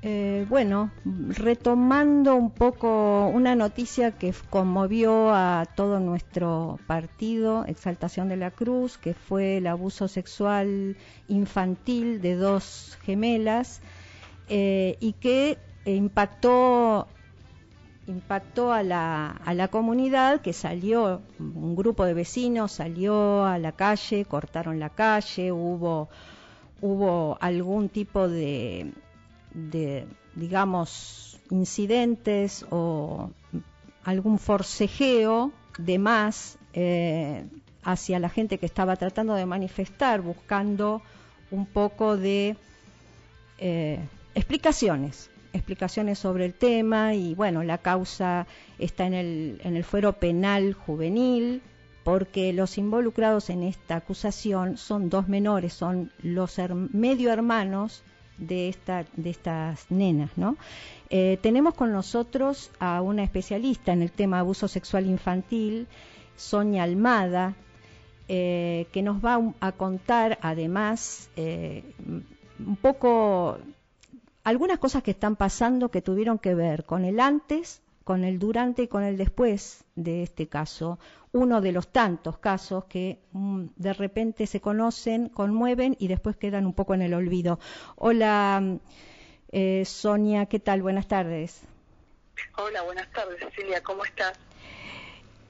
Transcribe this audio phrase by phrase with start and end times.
[0.00, 8.36] Eh, bueno, retomando un poco una noticia que conmovió a todo nuestro partido, Exaltación de
[8.36, 13.80] la Cruz, que fue el abuso sexual infantil de dos gemelas
[14.48, 17.08] eh, y que impactó
[18.06, 23.72] impactó a la, a la comunidad que salió, un grupo de vecinos salió a la
[23.72, 26.08] calle, cortaron la calle, hubo,
[26.80, 28.92] hubo algún tipo de,
[29.52, 33.30] de, digamos, incidentes o
[34.04, 37.44] algún forcejeo de más eh,
[37.82, 41.02] hacia la gente que estaba tratando de manifestar, buscando
[41.50, 42.56] un poco de
[43.58, 43.98] eh,
[44.34, 48.46] explicaciones, explicaciones sobre el tema y bueno, la causa
[48.78, 51.62] está en el, en el fuero penal juvenil
[52.04, 56.56] porque los involucrados en esta acusación son dos menores, son los
[56.92, 58.02] medio hermanos
[58.38, 60.56] de, esta, de estas nenas, ¿no?
[61.10, 65.86] Eh, tenemos con nosotros a una especialista en el tema abuso sexual infantil,
[66.36, 67.54] Sonia Almada,
[68.28, 71.82] eh, que nos va a contar además eh,
[72.58, 73.58] un poco
[74.44, 78.84] algunas cosas que están pasando que tuvieron que ver con el antes, con el durante
[78.84, 80.98] y con el después de este caso
[81.32, 86.64] uno de los tantos casos que mm, de repente se conocen, conmueven y después quedan
[86.64, 87.58] un poco en el olvido.
[87.96, 88.78] Hola, mm,
[89.52, 90.80] eh, Sonia, ¿qué tal?
[90.80, 91.60] Buenas tardes.
[92.56, 94.38] Hola, buenas tardes, Cecilia, ¿cómo estás?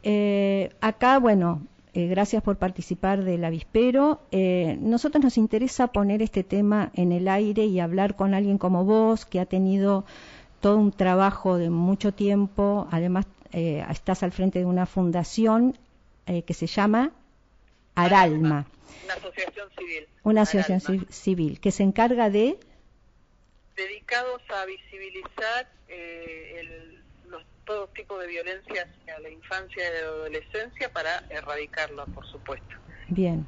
[0.03, 1.63] Eh, acá, bueno,
[1.95, 4.23] eh, gracias por participar del avispero.
[4.33, 9.27] nosotros nos interesa poner este tema en el aire y hablar con alguien como vos,
[9.27, 10.05] que ha tenido
[10.61, 15.79] todo un trabajo de mucho tiempo, además eh, estás al frente de una fundación
[16.27, 17.13] eh, que se llama
[17.95, 18.67] Aralma.
[19.05, 20.09] Una asociación civil.
[20.23, 22.59] Una asociación civil que se encarga de...
[23.77, 30.93] Dedicados a visibilizar eh, los, todo tipo de violencia hacia la infancia y la adolescencia
[30.93, 32.75] para erradicarla, por supuesto.
[33.09, 33.47] Bien.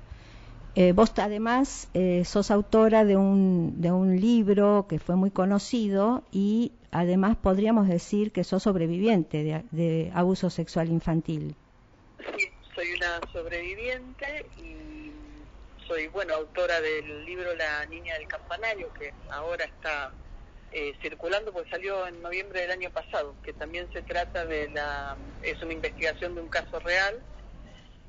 [0.95, 1.89] Vos además
[2.25, 8.33] sos autora de un, de un libro que fue muy conocido y además podríamos decir
[8.33, 11.55] que sos sobreviviente de, abuso sexual infantil.
[12.37, 15.13] Sí, soy una sobreviviente y
[15.87, 20.13] soy, bueno, autora del libro La Niña del Campanario, que ahora está
[20.73, 25.17] eh, circulando, porque salió en noviembre del año pasado, que también se trata de la,
[25.43, 27.21] es una investigación de un caso real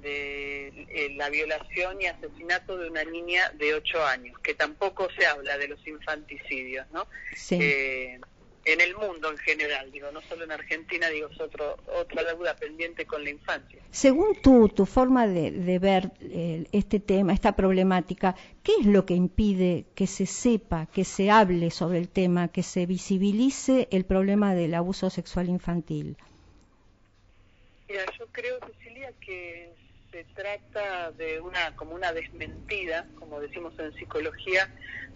[0.02, 5.26] de eh, la violación y asesinato de una niña de 8 años, que tampoco se
[5.26, 7.08] habla de los infanticidios, ¿no?
[7.36, 7.58] Sí.
[7.62, 8.20] Eh,
[8.66, 12.56] en el mundo en general, digo, no solo en Argentina, digo, es otro, otra deuda
[12.56, 13.82] pendiente con la infancia.
[13.90, 19.16] Según tú, tu forma de, ver eh, este tema, esta problemática, ¿qué es lo que
[19.16, 24.54] impide que se sepa, que se hable sobre el tema, que se visibilice el problema
[24.54, 26.18] del abuso sexual infantil?
[27.90, 29.74] Mira, yo creo, Cecilia, que
[30.12, 34.70] se trata de una como una desmentida, como decimos en psicología,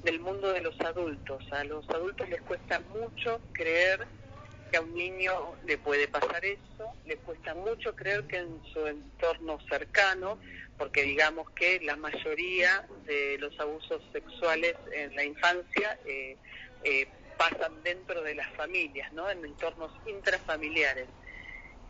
[0.03, 1.43] del mundo de los adultos.
[1.51, 4.07] A los adultos les cuesta mucho creer
[4.71, 8.87] que a un niño le puede pasar eso, les cuesta mucho creer que en su
[8.87, 10.39] entorno cercano,
[10.77, 16.37] porque digamos que la mayoría de los abusos sexuales en la infancia eh,
[16.83, 17.07] eh,
[17.37, 19.29] pasan dentro de las familias, ¿no?
[19.29, 21.07] en entornos intrafamiliares.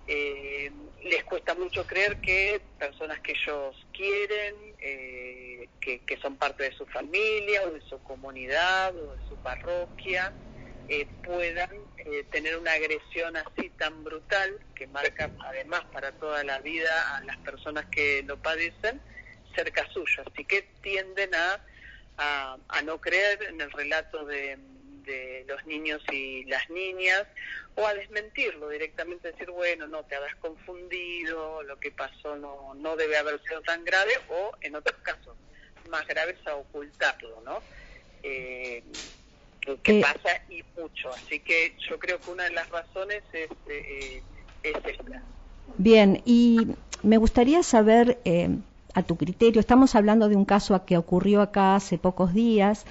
[0.08, 0.72] Eh,
[1.04, 6.86] les cuesta mucho creer que personas que ellos quieren, eh, que, son parte de su
[6.86, 10.34] familia o de su comunidad o de su parroquia,
[10.88, 11.70] eh, puedan
[12.30, 17.38] tener una agresión así tan brutal que marca además para toda la vida a las
[17.38, 19.02] personas que lo padecen
[19.56, 20.24] cerca suyo.
[20.32, 24.60] Así que tienden a, a no creer en el relato de
[25.06, 27.26] de los niños y las niñas,
[27.76, 32.96] o a desmentirlo directamente, decir, bueno, no, te habrás confundido, lo que pasó no, no
[32.96, 35.36] debe haber sido tan grave, o en otros casos
[35.90, 37.62] más graves a ocultarlo, ¿no?
[38.24, 38.84] Eh,
[39.84, 41.10] que eh, pasa y mucho.
[41.10, 44.22] Así que yo creo que una de las razones es, eh,
[44.64, 45.22] es esta.
[45.78, 46.68] Bien, y
[47.04, 48.20] me gustaría saber,
[48.94, 52.86] a tu criterio, estamos hablando de un caso que ocurrió acá hace pocos días,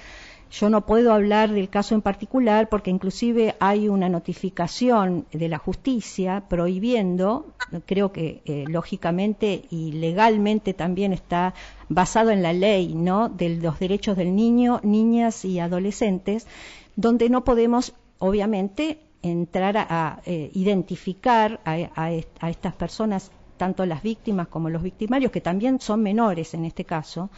[0.59, 5.57] yo no puedo hablar del caso en particular porque inclusive hay una notificación de la
[5.57, 7.47] justicia prohibiendo,
[7.85, 11.53] creo que eh, lógicamente y legalmente también está
[11.89, 13.27] basado en la ley, ¿no?
[13.27, 16.47] De los derechos del niño, niñas y adolescentes,
[16.95, 24.69] donde no podemos, obviamente, entrar a, eh, identificar a, estas personas, tanto las víctimas como
[24.69, 27.29] los victimarios, que también son menores en este caso.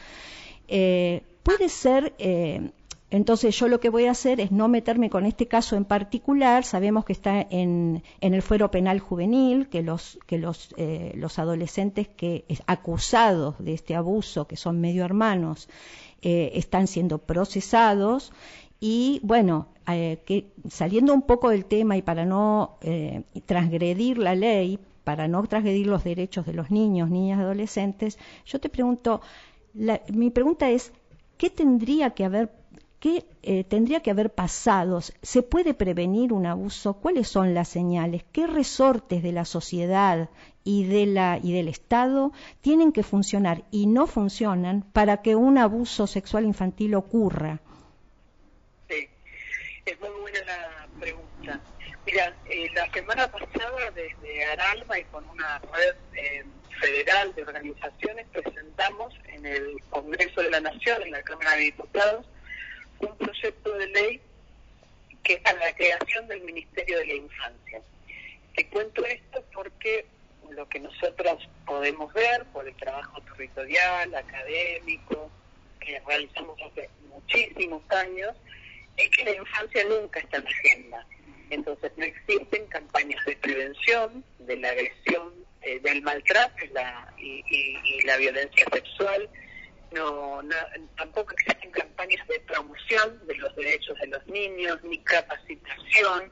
[0.68, 2.14] Eh, puede ser
[3.10, 6.66] entonces yo lo que voy a hacer es no meterme con este caso en particular.
[6.66, 12.10] Sabemos que está en, el fuero penal juvenil, que los, que los, eh, los adolescentes
[12.10, 15.70] que acusados de este abuso, que son medio hermanos,
[16.22, 18.34] eh, están siendo procesados.
[18.82, 22.78] Y bueno, eh, saliendo un poco del tema y para no
[23.46, 28.68] transgredir la ley, para no transgredir los derechos de los niños, niñas, adolescentes, yo te
[28.68, 29.22] pregunto,
[30.10, 30.92] mi pregunta es,
[31.38, 32.57] ¿qué tendría que haber
[33.00, 35.02] ¿Qué eh, tendría que haber pasado?
[35.02, 36.96] ¿Se puede prevenir un abuso?
[36.96, 38.24] ¿Cuáles son las señales?
[38.32, 40.30] ¿Qué resortes de la sociedad
[40.64, 45.60] y, de la, y del Estado tienen que funcionar y no funcionan para que un
[45.60, 47.60] abuso sexual infantil ocurra?
[48.90, 49.08] Sí,
[49.86, 51.62] es muy buena la pregunta.
[52.08, 56.44] Mira, eh, la semana pasada desde Aralma y con una red eh,
[56.80, 62.26] federal de organizaciones presentamos en el Congreso de la Nación, en la Cámara de Diputados,
[63.00, 64.22] un proyecto de ley
[65.24, 67.82] que es para la creación del Ministerio de la Infancia.
[68.56, 70.06] Te cuento esto porque
[70.50, 75.30] lo que nosotros podemos ver por el trabajo territorial, académico,
[75.80, 78.36] que realizamos hace muchísimos años,
[78.96, 81.08] es que la infancia nunca está en la agenda.
[81.50, 86.66] Entonces no existen campañas de prevención de la agresión, eh, del maltrato
[87.18, 89.30] y la violencia sexual,
[89.92, 90.42] no,
[90.98, 96.32] tampoco existen campañas de promoción de los derechos de los niños, ni capacitación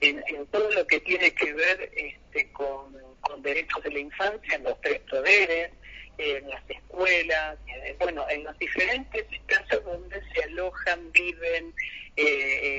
[0.00, 2.96] en, todo lo que tiene que ver este, con,
[3.42, 5.70] derechos de la infancia, en los tres poderes,
[6.16, 11.74] en las escuelas, eh, bueno, en los diferentes espacios donde se alojan, viven,
[12.16, 12.24] eh,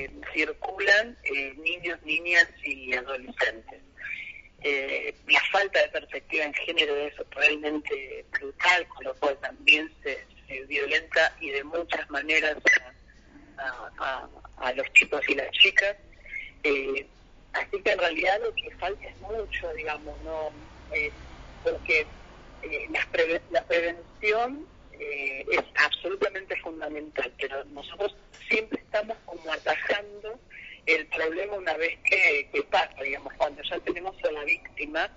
[0.04, 1.16] eh, circulan
[1.56, 3.80] niños, niñas y adolescentes.
[4.62, 10.26] Eh, la falta de perspectiva en género es realmente brutal, con lo cual también se,
[10.66, 12.56] violenta y de muchas maneras
[13.98, 15.96] a, los chicos y las chicas.
[16.64, 17.06] Eh,
[17.52, 20.50] así que en realidad lo que falta es mucho, digamos, no
[20.92, 21.10] eh,
[21.62, 22.06] porque
[22.90, 23.06] la,
[23.50, 24.66] la, prevención
[24.98, 28.14] es absolutamente fundamental, pero nosotros
[28.48, 30.38] siempre estamos como atajando
[30.86, 35.10] el problema una vez que, pasa, digamos, cuando ya tenemos a la víctima,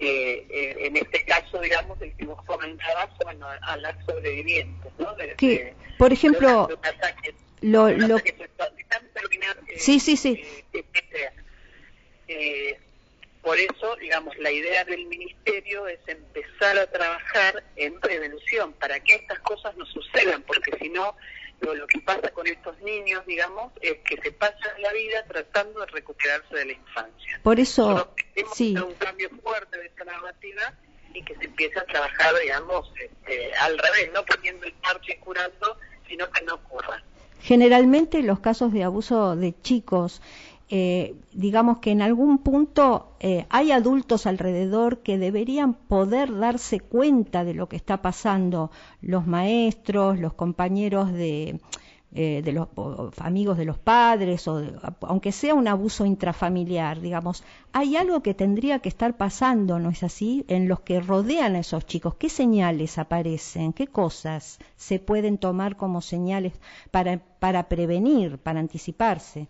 [0.00, 5.16] eh, eh, en este caso, digamos, el que vos comentabas, bueno, a las sobrevivientes, ¿no?
[5.36, 6.68] que, por ejemplo,
[7.60, 8.18] lo, lo...
[9.76, 10.42] sí, sí, sí.
[12.28, 12.78] Eh,
[13.42, 19.14] por eso, digamos, la idea del ministerio es empezar a trabajar en prevención para que
[19.14, 21.16] estas cosas no sucedan, porque si no,
[21.60, 25.86] lo, que pasa con estos niños, digamos, es que se pasan la vida tratando de
[25.86, 27.40] recuperarse de la infancia.
[27.42, 28.14] Por eso,
[28.54, 28.76] sí.
[28.76, 30.74] un cambio fuerte de esta narrativa
[31.14, 35.16] y que se empiece a trabajar, digamos, este, al revés, no poniendo el parche y
[35.18, 37.02] curando, sino que no ocurra.
[37.40, 40.20] Generalmente los casos de abuso de chicos
[40.70, 47.44] eh, digamos que en algún punto eh, hay adultos alrededor que deberían poder darse cuenta
[47.44, 48.70] de lo que está pasando,
[49.00, 51.60] los maestros, los compañeros de,
[52.14, 52.68] eh, de los
[53.18, 54.62] amigos de los padres, o
[55.02, 60.02] aunque sea un abuso intrafamiliar, digamos, hay algo que tendría que estar pasando, ¿no es
[60.02, 62.14] así?, en los que rodean a esos chicos.
[62.14, 63.72] ¿Qué señales aparecen?
[63.72, 66.54] ¿Qué cosas se pueden tomar como señales
[66.90, 69.48] para, para prevenir, para anticiparse?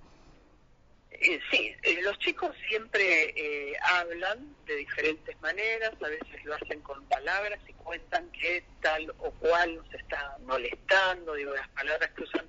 [1.21, 6.81] Eh, sí, eh, los chicos siempre eh, hablan de diferentes maneras, a veces lo hacen
[6.83, 12.23] con palabras y cuentan que tal o cual nos está molestando, digo, las palabras que
[12.23, 12.49] usan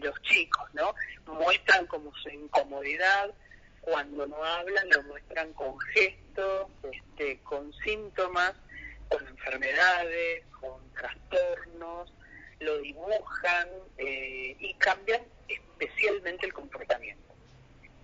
[0.00, 0.94] los chicos, ¿no?
[1.26, 3.34] Muestran como su incomodidad,
[3.82, 8.54] cuando no hablan lo muestran con gestos, este, con síntomas,
[9.10, 12.12] con enfermedades, con trastornos,
[12.60, 17.31] lo dibujan y cambian especialmente el comportamiento.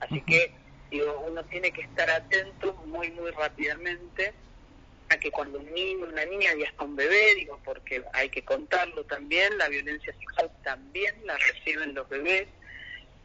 [0.00, 0.52] Así que
[0.90, 4.32] digo, uno tiene que estar atento muy, muy rápidamente
[5.10, 8.44] a que cuando un niño, una niña ya está un bebé, digo, porque hay que
[8.44, 12.48] contarlo también, la violencia sexual también la reciben los bebés,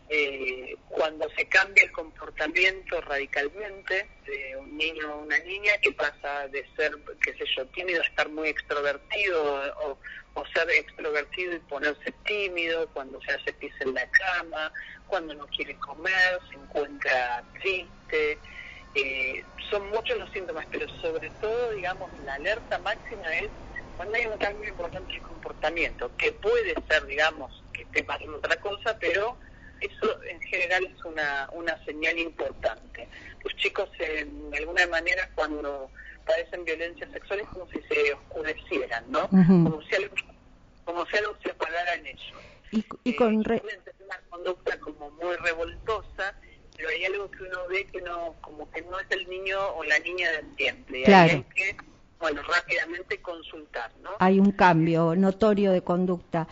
[0.10, 6.48] eh, cuando se cambia el comportamiento radicalmente de un niño o una niña que pasa
[6.50, 6.92] de ser,
[7.24, 9.98] qué sé yo, tímido a estar muy extrovertido o,
[10.34, 14.72] o ser extrovertido y ponerse tímido, cuando se hace pis en la cama,
[15.08, 18.38] cuando no quiere comer, se encuentra triste.
[18.96, 23.50] Eh, son muchos los síntomas, pero sobre todo, digamos, la alerta máxima es
[23.96, 28.56] cuando hay un cambio importante de comportamiento, que puede ser, digamos, que esté pasando otra
[28.58, 29.38] cosa, pero
[29.86, 33.08] eso en general es una, una señal importante.
[33.44, 35.90] Los chicos, de alguna manera, cuando
[36.26, 39.28] padecen violencia sexual es como si se oscurecieran, ¿no?
[39.30, 40.16] como, si algo,
[40.86, 42.34] como si algo se apagara en ellos.
[42.72, 43.60] Y, y con una
[44.30, 46.36] conducta como muy revoltosa,
[46.76, 49.84] pero hay algo que uno ve que no, como que no es el niño o
[49.84, 51.04] la niña de siempre.
[51.04, 51.34] Claro.
[51.34, 51.78] hay que,
[52.20, 54.12] bueno, rápidamente consultar, ¿no?
[54.20, 56.48] Hay un cambio notorio de conducta.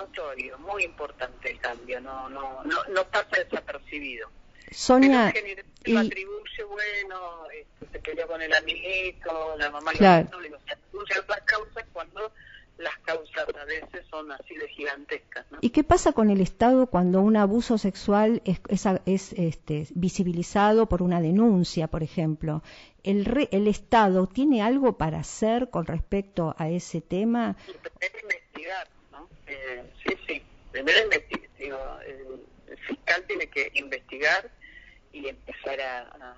[0.00, 4.28] Notorio, muy importante el cambio, no, no, no, no pasa desapercibido.
[4.70, 5.92] Sonia, Pero y...
[5.92, 7.18] lo atribuye, bueno,
[7.52, 10.28] este, se peleó con el amiguito, la mamá claro.
[10.32, 12.32] no, se atribuye otras causas cuando
[12.78, 15.44] las causas a veces son así de gigantescas.
[15.50, 15.58] ¿no?
[15.60, 20.86] ¿Y qué pasa con el Estado cuando un abuso sexual es, es, es este, visibilizado
[20.86, 22.62] por una denuncia, por ejemplo?
[23.02, 27.56] ¿El, re, ¿El Estado tiene algo para hacer con respecto a ese tema?
[28.22, 28.88] Investigar.
[29.50, 31.10] Eh, sí, sí, primero.
[31.58, 34.48] Digo, el, fiscal tiene que investigar
[35.12, 36.36] y empezar a, a,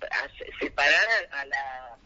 [0.00, 1.98] a separar a la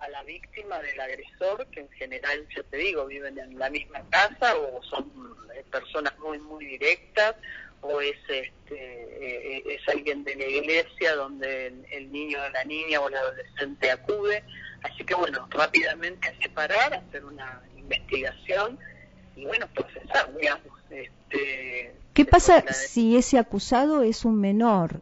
[0.00, 4.02] a la víctima del agresor, que en general, ya te digo, viven en la misma
[4.10, 5.10] casa o son
[5.54, 7.36] eh, personas muy, muy directas,
[7.80, 12.64] o es este eh, es alguien de la iglesia donde el, el, niño o la
[12.64, 14.44] niña o el adolescente acude.
[14.82, 18.78] Así que, bueno, rápidamente a separar, hacer una investigación
[19.36, 20.62] y, bueno, procesar, digamos.
[20.90, 22.72] Este, ¿Qué pasa de...
[22.72, 25.00] si ese acusado es un menor?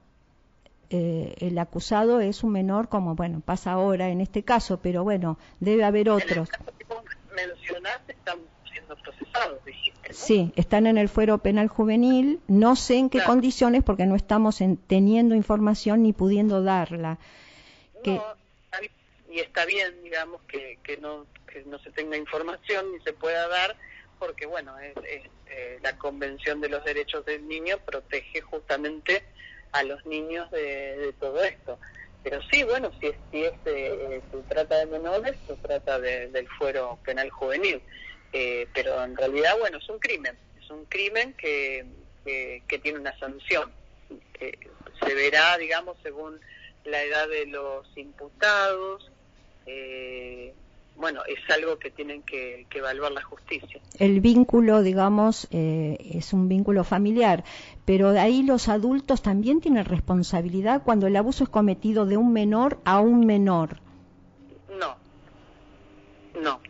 [0.92, 5.38] eh, el acusado es un menor, como bueno pasa ahora en este caso, pero bueno,
[5.58, 6.48] debe haber otros.
[6.50, 7.02] En el caso que vos
[7.34, 8.38] mencionaste, están
[8.70, 10.08] siendo procesados, dijiste.
[10.08, 10.14] ¿no?
[10.14, 13.30] Sí, están en el fuero penal juvenil, no sé en qué claro.
[13.30, 17.18] condiciones porque no estamos en, teniendo información ni pudiendo darla.
[18.04, 18.16] Que...
[18.16, 18.24] No,
[19.30, 23.48] y está bien, digamos, que, que, no, que no se tenga información ni se pueda
[23.48, 23.76] dar,
[24.22, 29.24] porque bueno, eh, la Convención de los Derechos del Niño protege justamente
[29.72, 31.76] a los niños de, todo esto.
[32.22, 36.28] Pero sí, bueno, si, es, si es, eh, se trata de menores, se trata de,
[36.28, 37.82] del fuero penal juvenil.
[38.32, 40.38] Eh, pero en realidad, bueno, es un crimen.
[40.62, 41.84] Es un crimen que,
[42.24, 43.72] que, que tiene una sanción.
[44.38, 46.40] Se verá, digamos, según
[46.84, 49.10] la edad de los imputados.
[49.66, 50.54] Eh,
[50.96, 53.80] bueno, es algo que tienen que, que, evaluar la justicia.
[53.98, 57.44] El vínculo, digamos, eh, es un vínculo familiar,
[57.84, 62.32] pero de ahí los adultos también tienen responsabilidad cuando el abuso es cometido de un
[62.32, 63.80] menor a un menor.
[64.78, 64.96] No,
[66.40, 66.60] no,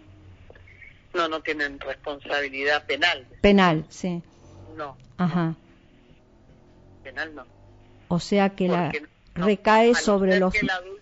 [1.15, 3.27] no, no tienen responsabilidad penal.
[3.41, 4.23] Penal, sí.
[4.77, 4.97] No.
[5.19, 5.55] Ajá.
[7.03, 7.45] Penal no.
[8.09, 10.53] O sea que Porque la no, recae sobre los...
[10.53, 11.02] Que el adulto,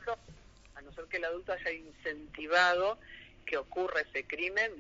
[1.10, 2.98] que el adulto haya incentivado
[3.44, 4.70] que ocurra ese crimen,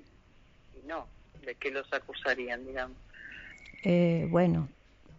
[0.80, 1.06] y no,
[1.44, 2.96] ¿de qué los acusarían, digamos?
[3.82, 4.68] Eh, bueno,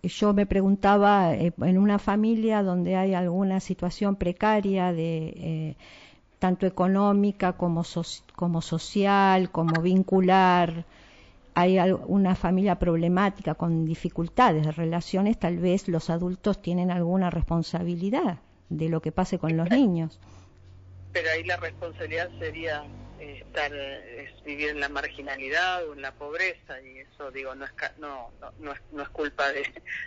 [0.04, 5.76] yo me preguntaba, eh, en una familia donde hay alguna situación precaria de eh,
[6.40, 8.04] tanto económica como, so
[8.36, 10.86] como social, como vincular,
[11.54, 11.78] hay
[12.08, 18.40] una familia problemática con dificultades de relaciones, tal vez los adultos tienen alguna responsabilidad
[18.70, 20.20] de lo que pase con los niños.
[21.12, 22.84] Pero ahí la responsabilidad sería
[23.22, 27.72] estar es vivir en la marginalidad o en la pobreza y eso digo no es
[28.00, 29.64] no no, no es, no es culpa de,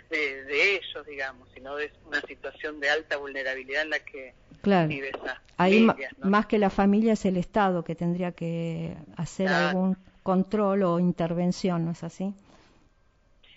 [0.09, 4.87] de, de, ellos digamos sino de una situación de alta vulnerabilidad en la que claro.
[4.87, 6.29] vive esa ahí familia, ¿no?
[6.29, 11.85] más que la familia es el estado que tendría que hacer algún control o intervención
[11.85, 12.33] no es así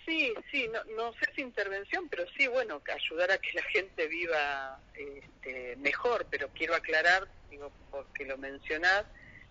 [0.09, 4.07] sí sí no, no sé si intervención pero sí bueno ayudar a que la gente
[4.07, 9.05] viva este, mejor pero quiero aclarar digo porque lo mencionás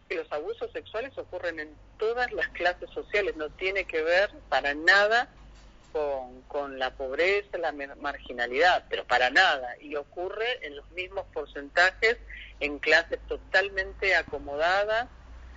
[0.08, 4.74] que los abusos sexuales ocurren en todas las clases sociales, no tiene que ver para
[4.74, 5.28] nada
[5.92, 12.16] con, con la pobreza, la marginalidad, pero para nada, y ocurre en los mismos porcentajes
[12.60, 15.08] en clases totalmente acomodadas,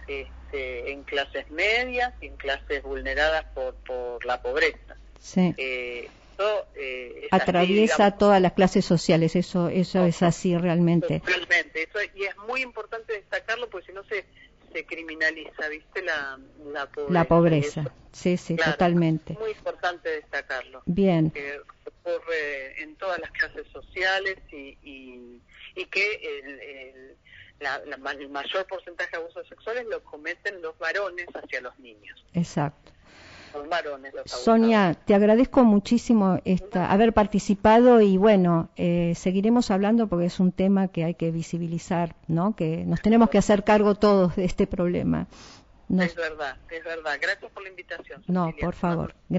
[0.01, 4.95] este, en clases medias y en clases vulneradas por, por la pobreza.
[5.19, 5.53] Sí.
[5.57, 11.19] Eh, eso, eh, atraviesa así, digamos, todas las clases sociales, eso eso es así realmente.
[11.19, 14.25] Totalmente, eso, y es muy importante destacarlo porque si no se,
[14.73, 16.01] se criminaliza, ¿viste?
[16.01, 16.39] La,
[16.73, 17.13] la pobreza.
[17.13, 19.33] La pobreza, sí, sí, claro, totalmente.
[19.39, 20.81] Muy importante destacarlo.
[20.85, 21.29] Bien.
[21.31, 25.41] Que ocurre en todas las clases sociales y, y,
[25.75, 27.17] y que el, el,
[27.61, 32.23] la, la, el mayor porcentaje de abusos sexuales lo cometen los varones hacia los niños.
[32.33, 32.91] Exacto.
[33.53, 40.07] Los varones, los Sonia, te agradezco muchísimo esta, haber participado y bueno, eh, seguiremos hablando
[40.07, 42.55] porque es un tema que hay que visibilizar, ¿no?
[42.55, 45.27] Que nos tenemos que hacer cargo todos de este problema.
[45.89, 46.05] Nos...
[46.05, 47.17] Es verdad, es verdad.
[47.21, 48.23] Gracias por la invitación.
[48.27, 49.07] No, por favor.
[49.07, 49.31] Gracias.